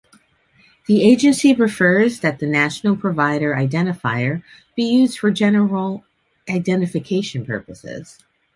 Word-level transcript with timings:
The 0.87 1.03
agency 1.07 1.53
prefers 1.53 2.21
that 2.21 2.39
the 2.39 2.47
National 2.47 2.95
Provider 2.97 3.53
Identifier 3.53 4.41
be 4.75 4.81
used 4.81 5.19
for 5.19 5.29
general 5.29 6.03
identification 6.49 7.45
purposes. 7.45 8.17